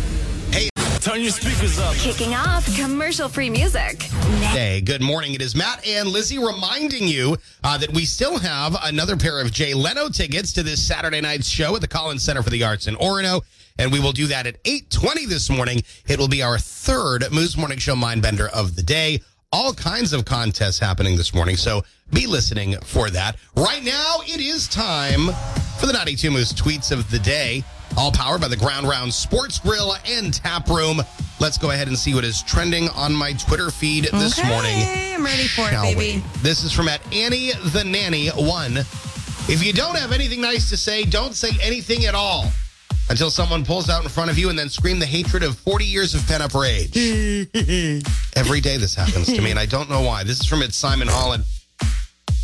Turn 1.04 1.20
your 1.20 1.32
speakers 1.32 1.78
up. 1.78 1.94
Kicking 1.96 2.32
off 2.34 2.64
commercial 2.78 3.28
free 3.28 3.50
music. 3.50 4.04
Hey, 4.40 4.80
good 4.80 5.02
morning. 5.02 5.34
It 5.34 5.42
is 5.42 5.54
Matt 5.54 5.86
and 5.86 6.08
Lizzie 6.08 6.38
reminding 6.38 7.06
you 7.06 7.36
uh, 7.62 7.76
that 7.76 7.92
we 7.92 8.06
still 8.06 8.38
have 8.38 8.74
another 8.84 9.14
pair 9.14 9.38
of 9.38 9.52
Jay 9.52 9.74
Leno 9.74 10.08
tickets 10.08 10.50
to 10.54 10.62
this 10.62 10.82
Saturday 10.82 11.20
night's 11.20 11.46
show 11.46 11.74
at 11.74 11.82
the 11.82 11.88
Collins 11.88 12.24
Center 12.24 12.42
for 12.42 12.48
the 12.48 12.64
Arts 12.64 12.86
in 12.86 12.94
Orono. 12.94 13.42
And 13.78 13.92
we 13.92 14.00
will 14.00 14.12
do 14.12 14.26
that 14.28 14.46
at 14.46 14.64
8.20 14.64 15.28
this 15.28 15.50
morning. 15.50 15.82
It 16.08 16.18
will 16.18 16.26
be 16.26 16.40
our 16.40 16.56
third 16.56 17.30
Moose 17.30 17.58
Morning 17.58 17.76
Show 17.76 17.96
Mindbender 17.96 18.48
of 18.48 18.74
the 18.74 18.82
day. 18.82 19.20
All 19.52 19.74
kinds 19.74 20.14
of 20.14 20.24
contests 20.24 20.78
happening 20.78 21.18
this 21.18 21.34
morning, 21.34 21.56
so 21.56 21.82
be 22.14 22.26
listening 22.26 22.80
for 22.80 23.10
that. 23.10 23.36
Right 23.54 23.84
now, 23.84 24.20
it 24.22 24.40
is 24.40 24.66
time 24.68 25.26
for 25.78 25.84
the 25.84 25.92
92 25.92 26.30
Moose 26.30 26.54
tweets 26.54 26.90
of 26.90 27.10
the 27.10 27.18
day. 27.18 27.62
All 27.96 28.10
powered 28.10 28.40
by 28.40 28.48
the 28.48 28.56
Ground 28.56 28.88
Round 28.88 29.12
Sports 29.12 29.58
Grill 29.58 29.94
and 30.06 30.32
Tap 30.32 30.68
Room. 30.68 31.00
Let's 31.40 31.58
go 31.58 31.70
ahead 31.70 31.88
and 31.88 31.98
see 31.98 32.14
what 32.14 32.24
is 32.24 32.42
trending 32.42 32.88
on 32.90 33.12
my 33.12 33.32
Twitter 33.32 33.70
feed 33.70 34.04
this 34.04 34.38
okay, 34.38 34.48
morning. 34.48 35.14
I'm 35.14 35.24
ready 35.24 35.46
for 35.46 35.68
Shall 35.68 35.84
it, 35.84 35.96
we? 35.96 36.22
This 36.42 36.64
is 36.64 36.72
from 36.72 36.88
at 36.88 37.00
Annie 37.12 37.52
the 37.72 37.84
Nanny 37.84 38.28
one. 38.28 38.78
If 39.46 39.64
you 39.64 39.72
don't 39.72 39.96
have 39.96 40.12
anything 40.12 40.40
nice 40.40 40.70
to 40.70 40.76
say, 40.76 41.04
don't 41.04 41.34
say 41.34 41.50
anything 41.60 42.06
at 42.06 42.14
all 42.14 42.50
until 43.10 43.30
someone 43.30 43.64
pulls 43.64 43.90
out 43.90 44.02
in 44.02 44.08
front 44.08 44.30
of 44.30 44.38
you 44.38 44.48
and 44.48 44.58
then 44.58 44.68
scream 44.68 44.98
the 44.98 45.06
hatred 45.06 45.42
of 45.42 45.58
40 45.58 45.84
years 45.84 46.14
of 46.14 46.26
pent 46.26 46.42
up 46.42 46.54
rage. 46.54 46.96
Every 48.36 48.60
day 48.60 48.76
this 48.76 48.94
happens 48.94 49.26
to 49.26 49.40
me, 49.40 49.50
and 49.50 49.58
I 49.58 49.66
don't 49.66 49.90
know 49.90 50.00
why. 50.00 50.24
This 50.24 50.40
is 50.40 50.46
from 50.46 50.62
it's 50.62 50.76
Simon 50.76 51.08
Holland. 51.08 51.44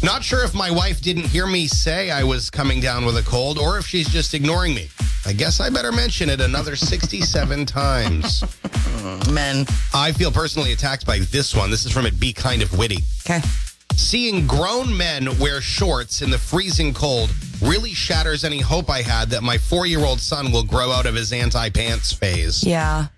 Not 0.02 0.24
sure 0.24 0.44
if 0.44 0.54
my 0.54 0.70
wife 0.70 1.02
didn't 1.02 1.26
hear 1.26 1.46
me 1.46 1.66
say 1.66 2.10
I 2.10 2.24
was 2.24 2.48
coming 2.48 2.80
down 2.80 3.04
with 3.04 3.18
a 3.18 3.22
cold 3.22 3.58
or 3.58 3.76
if 3.78 3.86
she's 3.86 4.08
just 4.08 4.32
ignoring 4.32 4.74
me. 4.74 4.88
I 5.26 5.34
guess 5.34 5.60
I 5.60 5.68
better 5.68 5.92
mention 5.92 6.30
it 6.30 6.40
another 6.40 6.74
67 6.74 7.66
times. 7.66 8.42
Men. 9.30 9.66
I 9.92 10.12
feel 10.12 10.30
personally 10.32 10.72
attacked 10.72 11.06
by 11.06 11.18
this 11.18 11.54
one. 11.54 11.70
This 11.70 11.84
is 11.84 11.92
from 11.92 12.06
it 12.06 12.18
Be 12.18 12.32
Kind 12.32 12.62
of 12.62 12.76
Witty. 12.78 12.98
Okay. 13.26 13.40
Seeing 13.94 14.46
grown 14.46 14.96
men 14.96 15.38
wear 15.38 15.60
shorts 15.60 16.22
in 16.22 16.30
the 16.30 16.38
freezing 16.38 16.94
cold 16.94 17.30
really 17.60 17.92
shatters 17.92 18.44
any 18.44 18.60
hope 18.60 18.88
I 18.88 19.02
had 19.02 19.28
that 19.30 19.42
my 19.42 19.58
four 19.58 19.84
year 19.84 20.00
old 20.00 20.20
son 20.20 20.50
will 20.50 20.64
grow 20.64 20.90
out 20.90 21.04
of 21.04 21.14
his 21.14 21.32
anti 21.32 21.68
pants 21.68 22.10
phase. 22.12 22.64
Yeah. 22.64 23.08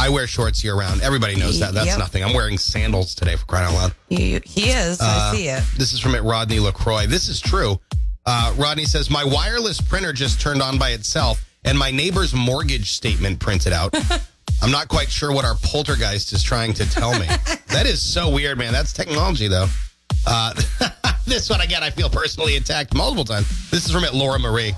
I 0.00 0.08
wear 0.08 0.26
shorts 0.26 0.64
year 0.64 0.74
round. 0.74 1.02
Everybody 1.02 1.36
knows 1.36 1.60
that. 1.60 1.74
That's 1.74 1.88
Yep. 1.88 1.98
nothing. 1.98 2.24
I'm 2.24 2.32
wearing 2.32 2.56
sandals 2.56 3.14
today 3.14 3.36
for 3.36 3.44
crying 3.44 3.66
out 3.66 3.74
loud. 3.74 3.94
He, 4.08 4.40
he 4.46 4.70
is. 4.70 4.98
I 4.98 5.34
see 5.34 5.48
it. 5.48 5.62
This 5.76 5.92
is 5.92 6.00
from 6.00 6.14
it, 6.14 6.22
Rodney 6.22 6.58
LaCroix. 6.58 7.06
This 7.06 7.28
is 7.28 7.38
true. 7.38 7.78
Uh, 8.24 8.54
Rodney 8.56 8.86
says, 8.86 9.10
My 9.10 9.24
wireless 9.24 9.78
printer 9.78 10.14
just 10.14 10.40
turned 10.40 10.62
on 10.62 10.78
by 10.78 10.90
itself 10.90 11.44
and 11.64 11.78
my 11.78 11.90
neighbor's 11.90 12.32
mortgage 12.32 12.92
statement 12.92 13.40
printed 13.40 13.74
out. 13.74 13.94
I'm 14.62 14.70
not 14.70 14.88
quite 14.88 15.10
sure 15.10 15.32
what 15.32 15.44
our 15.44 15.54
poltergeist 15.62 16.32
is 16.32 16.42
trying 16.42 16.72
to 16.74 16.88
tell 16.90 17.12
me. 17.18 17.26
that 17.68 17.84
is 17.86 18.00
so 18.00 18.30
weird, 18.30 18.56
man. 18.56 18.72
That's 18.72 18.94
technology, 18.94 19.48
though. 19.48 19.66
Uh, 20.26 20.54
this 21.26 21.50
one, 21.50 21.60
again, 21.60 21.82
I 21.82 21.90
feel 21.90 22.08
personally 22.08 22.56
attacked 22.56 22.94
multiple 22.94 23.24
times. 23.24 23.70
This 23.70 23.84
is 23.84 23.92
from 23.92 24.04
it, 24.04 24.14
Laura 24.14 24.38
Marie. 24.38 24.74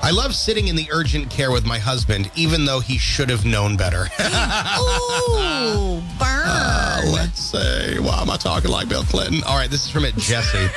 I 0.00 0.10
love 0.10 0.34
sitting 0.34 0.68
in 0.68 0.76
the 0.76 0.88
urgent 0.90 1.28
care 1.28 1.50
with 1.50 1.66
my 1.66 1.78
husband, 1.78 2.30
even 2.34 2.64
though 2.64 2.80
he 2.80 2.96
should 2.98 3.28
have 3.30 3.44
known 3.44 3.76
better. 3.76 4.04
Ooh, 4.20 6.00
burn. 6.18 6.44
Uh, 6.46 7.02
let's 7.12 7.40
say, 7.40 7.98
why 7.98 8.20
am 8.22 8.30
I 8.30 8.36
talking 8.36 8.70
like 8.70 8.88
Bill 8.88 9.02
Clinton? 9.02 9.42
All 9.44 9.56
right, 9.56 9.68
this 9.70 9.84
is 9.84 9.90
from 9.90 10.04
it, 10.04 10.16
Jesse. 10.16 10.58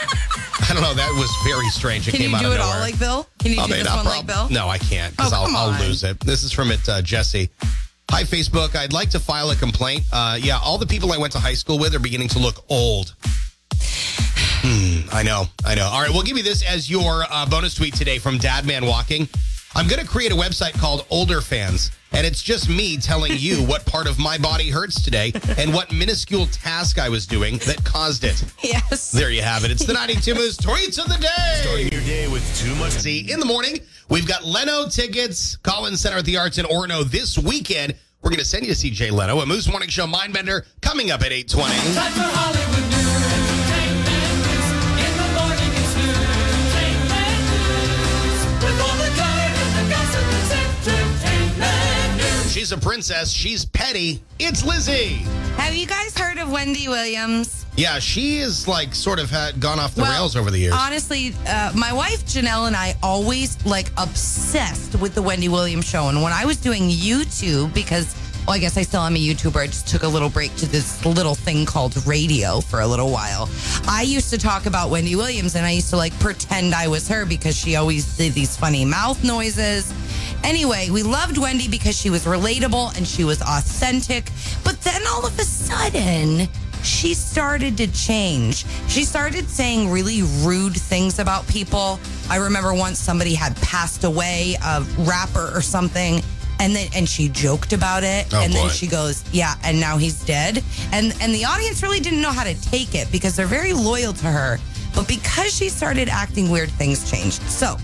I 0.70 0.74
don't 0.74 0.82
know. 0.84 0.94
That 0.94 1.12
was 1.18 1.30
very 1.50 1.68
strange. 1.70 2.08
It 2.08 2.12
Can 2.12 2.20
came 2.22 2.30
you 2.32 2.36
out 2.36 2.42
do 2.42 2.48
of 2.48 2.54
it 2.54 2.58
nowhere. 2.58 2.74
all 2.74 2.80
like 2.82 3.00
Bill? 3.00 3.28
Can 3.40 3.52
you 3.54 3.62
I 3.62 3.68
do 3.68 3.74
mean, 3.74 3.84
this 3.84 3.94
one 3.96 4.06
like 4.06 4.26
Bill? 4.26 4.50
No, 4.50 4.68
I 4.68 4.78
can't 4.78 5.16
because 5.16 5.32
Oh, 5.34 5.38
I'll, 5.38 5.46
come 5.46 5.56
I'll 5.56 5.70
on. 5.70 5.80
lose 5.82 6.04
it. 6.04 6.20
This 6.20 6.44
is 6.44 6.52
from 6.52 6.72
it, 6.72 6.88
uh, 6.90 7.02
Jesse. 7.02 7.50
Hi, 8.10 8.24
Facebook. 8.24 8.76
I'd 8.76 8.92
like 8.94 9.10
to 9.12 9.20
file 9.20 9.52
a 9.52 9.56
complaint. 9.56 10.04
Uh, 10.12 10.38
yeah, 10.42 10.60
all 10.62 10.78
the 10.78 10.86
people 10.88 11.14
I 11.14 11.18
went 11.18 11.32
to 11.34 11.40
high 11.40 11.54
school 11.54 11.80
with 11.80 11.96
are 11.96 12.00
beginning 12.00 12.28
to 12.30 12.40
look 12.40 12.66
old. 12.70 13.16
Hmm, 14.64 15.10
I 15.12 15.24
know, 15.24 15.46
I 15.66 15.74
know. 15.74 15.86
All 15.86 16.02
right, 16.02 16.10
we'll 16.12 16.22
give 16.22 16.38
you 16.38 16.44
this 16.44 16.64
as 16.64 16.90
your 16.90 17.24
uh, 17.32 17.48
bonus 17.48 17.74
tweet 17.74 17.96
today 17.96 18.20
from 18.20 18.38
Dad 18.38 18.66
Man 18.66 18.86
Walking. 18.86 19.28
I'm 19.74 19.88
going 19.88 20.00
to 20.02 20.08
create 20.08 20.32
a 20.32 20.36
website 20.36 20.74
called 20.74 21.06
Older 21.10 21.42
Fans, 21.42 21.90
and 22.12 22.28
it's 22.28 22.44
just 22.44 22.70
me 22.70 22.98
telling 22.98 23.32
you 23.38 23.64
what 23.68 23.86
part 23.88 24.06
of 24.06 24.20
my 24.20 24.38
body 24.38 24.70
hurts 24.70 25.02
today 25.02 25.32
and 25.58 25.74
what 25.74 25.92
minuscule 25.92 26.46
task 26.48 27.00
I 27.00 27.10
was 27.10 27.26
doing 27.26 27.58
that 27.60 27.84
caused 27.84 28.24
it. 28.24 28.44
Yes. 28.62 29.12
There 29.12 29.32
you 29.32 29.42
have 29.42 29.64
it. 29.64 29.72
It's 29.72 29.86
the 29.86 29.94
92 29.94 30.36
Moose 30.36 30.58
Tweets 30.62 31.00
of 31.00 31.08
the 31.08 31.18
Day. 31.18 31.62
Starting 31.62 31.92
your 31.92 32.02
day 32.02 32.28
with 32.28 32.46
too 32.60 32.76
much. 32.76 32.92
See, 32.92 33.32
in 33.32 33.40
the 33.40 33.46
morning, 33.48 33.80
we've 34.10 34.28
got 34.28 34.44
Leno 34.46 34.88
tickets, 34.90 35.56
Collins 35.58 36.02
Center 36.02 36.18
at 36.18 36.26
the 36.26 36.38
Arts 36.38 36.60
in 36.60 36.66
Orono 36.66 37.04
this 37.04 37.36
weekend. 37.38 37.96
We're 38.22 38.30
going 38.30 38.40
to 38.40 38.46
send 38.46 38.64
you 38.64 38.74
to 38.74 38.78
see 38.78 38.92
Jay 38.92 39.10
Leno, 39.10 39.40
a 39.40 39.46
Moose 39.48 39.68
Morning 39.68 39.90
Show 39.90 40.06
Mindbender, 40.06 40.68
coming 40.82 41.10
up 41.10 41.22
at 41.22 41.32
820. 41.32 42.61
She's 52.62 52.72
a 52.72 52.78
princess. 52.78 53.32
She's 53.32 53.66
petty. 53.66 54.22
It's 54.38 54.64
Lizzie. 54.64 55.26
Have 55.58 55.74
you 55.74 55.88
guys 55.88 56.16
heard 56.16 56.38
of 56.38 56.52
Wendy 56.52 56.88
Williams? 56.88 57.66
Yeah, 57.76 57.98
she 57.98 58.38
is 58.38 58.68
like 58.68 58.94
sort 58.94 59.18
of 59.18 59.32
had 59.32 59.60
gone 59.60 59.80
off 59.80 59.96
the 59.96 60.04
Well, 60.04 60.12
rails 60.12 60.36
over 60.36 60.52
the 60.52 60.60
years. 60.60 60.76
Honestly, 60.78 61.34
uh, 61.48 61.72
my 61.76 61.92
wife 61.92 62.24
Janelle 62.24 62.68
and 62.68 62.76
I 62.76 62.96
always 63.02 63.58
like 63.66 63.90
obsessed 63.98 64.94
with 65.02 65.16
the 65.16 65.24
Wendy 65.24 65.50
Williams 65.50 65.86
show. 65.86 66.10
And 66.10 66.22
when 66.22 66.34
I 66.34 66.46
was 66.46 66.58
doing 66.58 66.84
YouTube, 66.84 67.74
because 67.74 68.14
well, 68.52 68.58
I 68.58 68.60
guess 68.60 68.76
I 68.76 68.82
still 68.82 69.00
am 69.00 69.16
a 69.16 69.18
YouTuber. 69.18 69.62
I 69.62 69.68
just 69.68 69.88
took 69.88 70.04
a 70.04 70.08
little 70.10 70.28
break 70.28 70.54
to 70.58 70.66
this 70.66 71.06
little 71.06 71.36
thing 71.36 71.66
called 71.66 72.06
radio 72.06 72.60
for 72.60 72.82
a 72.82 72.86
little 72.86 73.10
while. 73.10 73.50
I 73.88 74.02
used 74.02 74.30
to 74.32 74.38
talk 74.38 74.66
about 74.66 74.90
Wendy 74.90 75.16
Williams 75.16 75.56
and 75.56 75.66
I 75.66 75.72
used 75.72 75.90
to 75.92 75.96
like 75.96 76.12
pretend 76.20 76.76
I 76.76 76.90
was 76.90 77.08
her 77.08 77.26
because 77.26 77.56
she 77.56 77.78
always 77.78 78.18
did 78.18 78.34
these 78.34 78.58
funny 78.58 78.84
mouth 78.84 79.24
noises. 79.24 79.94
Anyway, 80.44 80.90
we 80.90 81.02
loved 81.02 81.38
Wendy 81.38 81.70
because 81.70 81.98
she 81.98 82.10
was 82.10 82.26
relatable 82.26 82.94
and 82.98 83.08
she 83.08 83.24
was 83.24 83.42
authentic. 83.42 84.30
But 84.66 84.82
then 84.82 85.02
all 85.08 85.26
of 85.26 85.40
a 85.40 85.44
sudden, 85.44 86.50
she 86.84 87.14
started 87.14 87.78
to 87.78 87.88
change. 87.88 88.66
She 88.90 89.06
started 89.06 89.48
saying 89.48 89.90
really 89.90 90.24
rude 90.42 90.76
things 90.76 91.20
about 91.20 91.48
people. 91.48 92.02
I 92.30 92.36
remember 92.36 92.74
once 92.74 93.00
somebody 93.00 93.34
had 93.34 93.56
passed 93.62 94.04
away, 94.04 94.58
a 94.62 94.82
rapper 94.98 95.52
or 95.56 95.62
something, 95.62 96.22
and 96.62 96.76
then 96.76 96.88
and 96.96 97.10
she 97.10 97.28
joked 97.28 97.74
about 97.74 98.04
it. 98.04 98.28
Oh, 98.32 98.40
and 98.40 98.54
then 98.54 98.70
she 98.70 98.86
goes, 98.88 99.24
"Yeah, 99.32 99.56
and 99.64 99.80
now 99.80 99.98
he's 99.98 100.24
dead." 100.24 100.64
And 100.94 101.14
and 101.20 101.34
the 101.34 101.44
audience 101.44 101.82
really 101.82 102.00
didn't 102.00 102.22
know 102.22 102.32
how 102.32 102.44
to 102.44 102.54
take 102.62 102.94
it 102.94 103.12
because 103.12 103.36
they're 103.36 103.48
very 103.48 103.74
loyal 103.74 104.14
to 104.14 104.28
her. 104.28 104.60
But 104.94 105.08
because 105.08 105.54
she 105.54 105.70
started 105.70 106.08
acting 106.08 106.52
weird, 106.52 106.70
things 106.72 107.10
changed. 107.10 107.42
So, 107.50 107.78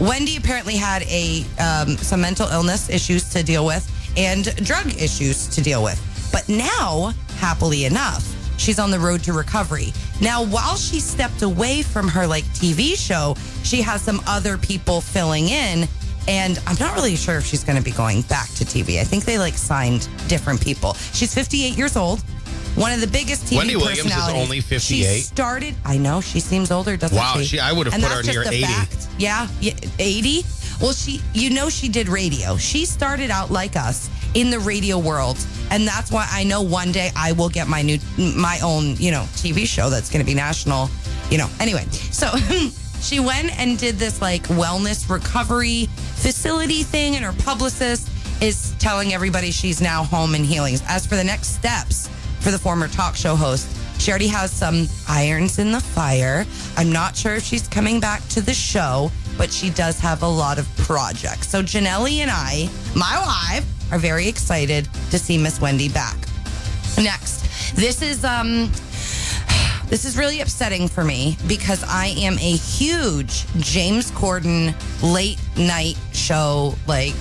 Wendy 0.00 0.36
apparently 0.36 0.74
had 0.74 1.02
a 1.04 1.44
um, 1.60 1.96
some 1.96 2.20
mental 2.20 2.48
illness 2.48 2.90
issues 2.90 3.30
to 3.30 3.42
deal 3.44 3.64
with 3.64 3.88
and 4.16 4.44
drug 4.64 4.86
issues 5.00 5.46
to 5.48 5.62
deal 5.62 5.82
with. 5.82 6.00
But 6.32 6.48
now, 6.48 7.12
happily 7.38 7.84
enough, 7.84 8.24
she's 8.58 8.80
on 8.80 8.90
the 8.90 8.98
road 8.98 9.22
to 9.24 9.32
recovery. 9.32 9.92
Now, 10.20 10.44
while 10.44 10.76
she 10.76 10.98
stepped 10.98 11.42
away 11.42 11.82
from 11.82 12.08
her 12.08 12.26
like 12.26 12.44
TV 12.46 12.96
show, 12.96 13.36
she 13.62 13.80
has 13.82 14.02
some 14.02 14.20
other 14.26 14.58
people 14.58 15.00
filling 15.00 15.48
in. 15.48 15.86
And 16.26 16.58
I'm 16.66 16.76
not 16.80 16.94
really 16.94 17.16
sure 17.16 17.36
if 17.36 17.44
she's 17.46 17.64
going 17.64 17.76
to 17.78 17.84
be 17.84 17.90
going 17.92 18.22
back 18.22 18.48
to 18.54 18.64
TV. 18.64 18.98
I 19.00 19.04
think 19.04 19.24
they 19.24 19.38
like 19.38 19.54
signed 19.54 20.08
different 20.28 20.60
people. 20.60 20.94
She's 21.12 21.34
58 21.34 21.76
years 21.76 21.96
old. 21.96 22.20
One 22.76 22.90
of 22.92 23.00
the 23.00 23.06
biggest 23.06 23.44
TV 23.46 23.58
Wendy 23.58 23.76
Williams 23.76 23.98
is 23.98 24.04
personalities. 24.06 24.42
only 24.42 24.60
She 24.80 25.04
started. 25.04 25.74
I 25.84 25.96
know 25.96 26.20
she 26.20 26.40
seems 26.40 26.70
older, 26.72 26.96
doesn't 26.96 27.16
Wow, 27.16 27.34
she? 27.38 27.44
she- 27.44 27.60
I 27.60 27.72
would 27.72 27.86
have 27.86 27.94
And 27.94 28.02
put 28.02 28.08
that's 28.08 28.26
her 28.26 28.32
just 28.32 28.50
near 28.50 28.52
a 28.52 28.54
80. 28.56 28.64
fact. 28.72 29.08
Yeah, 29.18 29.46
yeah, 29.60 29.74
80. 30.00 30.44
Well, 30.80 30.92
she, 30.92 31.20
you 31.34 31.50
know, 31.50 31.68
she 31.68 31.88
did 31.88 32.08
radio. 32.08 32.56
She 32.56 32.84
started 32.84 33.30
out 33.30 33.52
like 33.52 33.76
us 33.76 34.10
in 34.34 34.50
the 34.50 34.58
radio 34.58 34.98
world, 34.98 35.38
and 35.70 35.86
that's 35.86 36.10
why 36.10 36.26
I 36.32 36.42
know 36.42 36.62
one 36.62 36.90
day 36.90 37.12
I 37.14 37.30
will 37.30 37.48
get 37.48 37.68
my 37.68 37.80
new, 37.82 37.98
my 38.18 38.58
own, 38.60 38.96
you 38.96 39.12
know, 39.12 39.22
TV 39.36 39.68
show 39.68 39.88
that's 39.88 40.10
going 40.10 40.20
to 40.24 40.26
be 40.26 40.34
national. 40.34 40.90
You 41.30 41.38
know. 41.38 41.48
Anyway, 41.60 41.84
so 42.10 42.26
hmm. 42.34 42.68
She 43.04 43.20
went 43.20 43.56
and 43.58 43.78
did 43.78 43.96
this 43.96 44.22
like 44.22 44.44
wellness 44.44 45.10
recovery 45.10 45.86
facility 46.16 46.82
thing, 46.82 47.16
and 47.16 47.24
her 47.24 47.34
publicist 47.44 48.08
is 48.42 48.74
telling 48.78 49.12
everybody 49.12 49.50
she's 49.50 49.80
now 49.80 50.02
home 50.02 50.34
and 50.34 50.44
healing. 50.44 50.76
As 50.88 51.06
for 51.06 51.16
the 51.16 51.24
next 51.24 51.48
steps 51.48 52.08
for 52.40 52.50
the 52.50 52.58
former 52.58 52.88
talk 52.88 53.14
show 53.14 53.36
host, 53.36 53.68
she 54.00 54.10
already 54.10 54.26
has 54.28 54.50
some 54.50 54.88
irons 55.08 55.58
in 55.58 55.70
the 55.70 55.80
fire. 55.80 56.46
I'm 56.76 56.90
not 56.90 57.16
sure 57.16 57.34
if 57.34 57.42
she's 57.42 57.68
coming 57.68 58.00
back 58.00 58.26
to 58.28 58.40
the 58.40 58.54
show, 58.54 59.10
but 59.38 59.52
she 59.52 59.70
does 59.70 60.00
have 60.00 60.22
a 60.22 60.28
lot 60.28 60.58
of 60.58 60.66
projects. 60.78 61.48
So 61.48 61.62
Janelle 61.62 62.10
and 62.10 62.30
I, 62.30 62.68
my 62.96 63.18
wife, 63.18 63.66
are 63.92 63.98
very 63.98 64.26
excited 64.28 64.88
to 65.10 65.18
see 65.18 65.38
Miss 65.38 65.60
Wendy 65.60 65.88
back. 65.88 66.16
Next, 66.96 67.76
this 67.76 68.02
is 68.02 68.24
um 68.24 68.70
this 69.88 70.04
is 70.04 70.16
really 70.16 70.40
upsetting 70.40 70.88
for 70.88 71.04
me 71.04 71.36
because 71.46 71.84
I 71.84 72.06
am 72.18 72.34
a 72.34 72.56
huge 72.56 73.46
James 73.58 74.10
Corden 74.10 74.74
late 75.02 75.38
night 75.56 75.96
show 76.12 76.74
like 76.86 77.14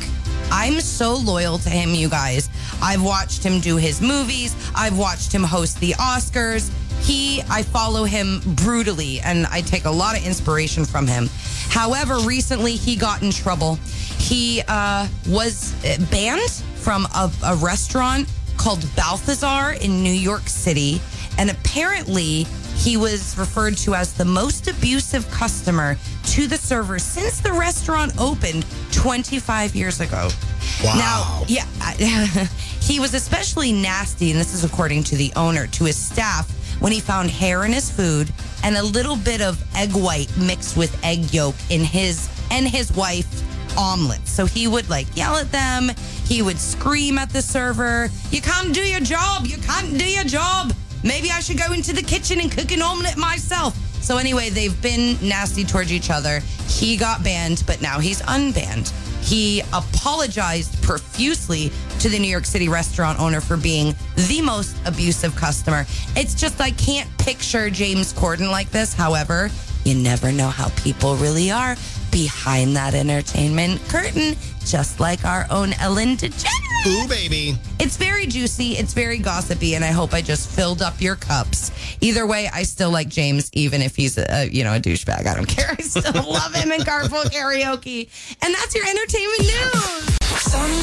I'm 0.51 0.81
so 0.81 1.15
loyal 1.15 1.57
to 1.59 1.69
him, 1.69 1.95
you 1.95 2.09
guys. 2.09 2.49
I've 2.81 3.03
watched 3.03 3.43
him 3.43 3.59
do 3.59 3.77
his 3.77 4.01
movies. 4.01 4.55
I've 4.75 4.97
watched 4.97 5.31
him 5.33 5.43
host 5.43 5.79
the 5.79 5.93
Oscars. 5.93 6.71
He, 7.01 7.41
I 7.49 7.63
follow 7.63 8.05
him 8.05 8.39
brutally 8.45 9.19
and 9.21 9.45
I 9.47 9.61
take 9.61 9.85
a 9.85 9.91
lot 9.91 10.17
of 10.17 10.25
inspiration 10.25 10.85
from 10.85 11.07
him. 11.07 11.29
However, 11.69 12.19
recently 12.19 12.75
he 12.75 12.95
got 12.95 13.23
in 13.23 13.31
trouble. 13.31 13.75
He 14.17 14.61
uh, 14.67 15.07
was 15.27 15.73
banned 16.11 16.51
from 16.75 17.07
a, 17.15 17.31
a 17.45 17.55
restaurant 17.55 18.29
called 18.57 18.85
Balthazar 18.95 19.73
in 19.81 20.03
New 20.03 20.13
York 20.13 20.47
City. 20.47 21.01
And 21.37 21.49
apparently, 21.49 22.45
he 22.75 22.97
was 22.97 23.37
referred 23.37 23.77
to 23.77 23.95
as 23.95 24.13
the 24.13 24.25
most 24.25 24.67
abusive 24.67 25.29
customer 25.31 25.97
to 26.25 26.47
the 26.47 26.57
server 26.57 26.99
since 26.99 27.39
the 27.39 27.53
restaurant 27.53 28.13
opened 28.19 28.65
25 28.91 29.75
years 29.75 29.99
ago. 29.99 30.29
Wow. 30.83 30.95
Now, 30.95 31.43
yeah, 31.47 31.65
he 32.81 32.99
was 32.99 33.13
especially 33.13 33.71
nasty, 33.71 34.31
and 34.31 34.39
this 34.39 34.53
is 34.53 34.63
according 34.63 35.03
to 35.05 35.15
the 35.15 35.31
owner, 35.35 35.67
to 35.67 35.85
his 35.85 35.97
staff 35.97 36.49
when 36.79 36.91
he 36.91 36.99
found 36.99 37.29
hair 37.29 37.63
in 37.65 37.71
his 37.71 37.89
food 37.89 38.31
and 38.63 38.75
a 38.75 38.83
little 38.83 39.15
bit 39.15 39.41
of 39.41 39.63
egg 39.75 39.91
white 39.91 40.35
mixed 40.37 40.75
with 40.75 40.97
egg 41.03 41.33
yolk 41.33 41.55
in 41.69 41.81
his 41.81 42.29
and 42.51 42.67
his 42.67 42.91
wife 42.93 43.27
omelets. 43.77 44.31
So 44.31 44.45
he 44.45 44.67
would 44.67 44.89
like 44.89 45.07
yell 45.15 45.37
at 45.37 45.51
them. 45.51 45.91
He 46.25 46.41
would 46.41 46.59
scream 46.59 47.17
at 47.17 47.29
the 47.29 47.41
server, 47.41 48.09
You 48.31 48.41
can't 48.41 48.73
do 48.73 48.81
your 48.81 48.99
job. 48.99 49.45
You 49.45 49.57
can't 49.57 49.97
do 49.97 50.05
your 50.05 50.23
job. 50.23 50.73
Maybe 51.03 51.29
I 51.31 51.39
should 51.39 51.57
go 51.57 51.73
into 51.73 51.93
the 51.93 52.01
kitchen 52.01 52.39
and 52.39 52.51
cook 52.51 52.71
an 52.71 52.81
omelet 52.81 53.17
myself. 53.17 53.77
So 54.01 54.17
anyway, 54.17 54.49
they've 54.49 54.79
been 54.81 55.17
nasty 55.21 55.63
towards 55.63 55.91
each 55.91 56.09
other. 56.09 56.41
He 56.67 56.97
got 56.97 57.23
banned, 57.23 57.63
but 57.65 57.81
now 57.81 57.99
he's 57.99 58.21
unbanned. 58.23 58.91
He 59.23 59.61
apologized 59.71 60.81
profusely 60.83 61.71
to 61.99 62.09
the 62.09 62.19
New 62.19 62.27
York 62.27 62.45
City 62.45 62.67
restaurant 62.67 63.19
owner 63.19 63.39
for 63.39 63.55
being 63.55 63.95
the 64.15 64.41
most 64.41 64.75
abusive 64.85 65.35
customer. 65.35 65.85
It's 66.17 66.33
just 66.33 66.59
I 66.59 66.71
can't 66.71 67.09
picture 67.17 67.69
James 67.69 68.11
Corden 68.13 68.51
like 68.51 68.69
this. 68.71 68.93
However, 68.93 69.49
you 69.85 69.95
never 69.95 70.31
know 70.31 70.49
how 70.49 70.69
people 70.69 71.15
really 71.15 71.51
are 71.51 71.75
behind 72.11 72.75
that 72.75 72.93
entertainment 72.93 73.81
curtain, 73.87 74.35
just 74.65 74.99
like 74.99 75.23
our 75.25 75.47
own 75.49 75.73
Ellen 75.79 76.17
DeGeneres. 76.17 76.72
Ooh, 76.85 77.07
baby. 77.07 77.55
It's 77.79 77.95
very 77.95 78.25
juicy. 78.25 78.73
It's 78.73 78.93
very 78.93 79.17
gossipy, 79.17 79.75
and 79.75 79.85
I 79.85 79.91
hope 79.91 80.13
I 80.13 80.21
just 80.21 80.49
filled 80.49 80.81
up 80.81 80.99
your 80.99 81.15
cups. 81.15 81.71
Either 82.01 82.27
way, 82.27 82.49
I 82.51 82.63
still 82.63 82.91
like 82.91 83.07
James, 83.07 83.49
even 83.53 83.81
if 83.81 83.95
he's 83.95 84.17
a 84.17 84.49
you 84.51 84.63
know 84.63 84.73
a 84.73 84.79
douchebag. 84.79 85.25
I 85.27 85.33
don't 85.33 85.45
care. 85.45 85.75
I 85.77 85.81
still 85.81 86.23
love 86.31 86.53
him 86.53 86.71
in 86.71 86.81
carpool 86.81 87.23
karaoke, 87.25 88.09
and 88.43 88.53
that's 88.53 88.75
your 88.75 88.85
entertainment 88.85 89.41
news. 89.41 90.19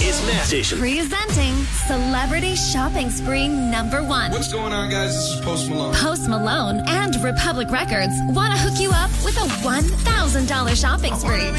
It's 0.03 0.27
Matt 0.27 0.47
Station. 0.47 0.79
Presenting 0.79 1.55
Celebrity 1.87 2.57
Shopping 2.57 3.11
Spree 3.11 3.47
number 3.49 4.03
one. 4.03 4.33
What's 4.33 4.53
going 4.53 4.73
on, 4.73 4.91
guys? 4.91 5.15
This 5.15 5.35
is 5.35 5.41
Post 5.43 5.69
Malone. 5.71 5.95
Post 5.95 6.29
Malone 6.29 6.83
and 6.89 7.15
Republic 7.23 7.71
Records 7.71 8.13
want 8.31 8.53
to 8.53 8.59
hook 8.59 8.81
you 8.81 8.91
up 8.91 9.11
with 9.25 9.37
a 9.37 9.47
$1,000 9.63 10.81
shopping 10.81 11.15
spree. 11.15 11.51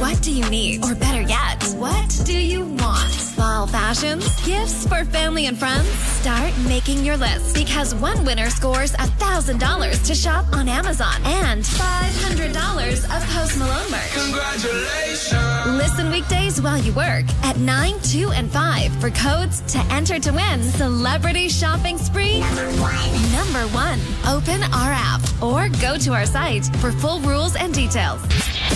What 0.00 0.22
do 0.22 0.32
you 0.32 0.48
need? 0.50 0.84
Or 0.84 0.94
better 0.94 1.22
yet, 1.22 1.62
what 1.78 2.20
do 2.24 2.38
you 2.38 2.64
want? 2.64 3.27
Fall 3.38 3.68
fashions? 3.68 4.24
Gifts 4.44 4.84
for 4.88 5.04
family 5.04 5.46
and 5.46 5.56
friends? 5.56 5.88
Start 6.20 6.52
making 6.66 7.04
your 7.04 7.16
list 7.16 7.54
because 7.54 7.94
one 7.94 8.24
winner 8.24 8.50
scores 8.50 8.90
$1,000 8.94 10.06
to 10.06 10.14
shop 10.14 10.44
on 10.52 10.68
Amazon 10.68 11.14
and 11.22 11.62
$500 11.62 13.04
of 13.04 13.28
Post 13.30 13.58
Malone 13.58 13.90
merch. 13.92 14.12
Congratulations. 14.24 15.66
Listen 15.68 16.10
weekdays 16.10 16.60
while 16.60 16.78
you 16.78 16.92
work 16.94 17.26
at 17.44 17.56
9, 17.58 18.00
2, 18.02 18.30
and 18.32 18.50
5 18.50 19.00
for 19.00 19.10
codes 19.10 19.60
to 19.72 19.78
enter 19.92 20.18
to 20.18 20.32
win 20.32 20.60
Celebrity 20.64 21.48
Shopping 21.48 21.96
Spree 21.96 22.40
number 22.40 23.62
one. 23.72 24.00
Open 24.26 24.62
our 24.74 24.90
app 24.90 25.20
or 25.40 25.68
go 25.80 25.96
to 25.96 26.12
our 26.12 26.26
site 26.26 26.66
for 26.78 26.90
full 26.90 27.20
rules 27.20 27.54
and 27.54 27.72
details. 27.72 28.20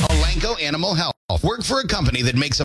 Elanco 0.09 0.61
Animal 0.63 0.95
Health. 0.95 1.13
Work 1.43 1.65
for 1.65 1.81
a 1.81 1.89
company 1.89 2.21
that 2.23 2.37
makes 2.37 2.61
a 2.61 2.61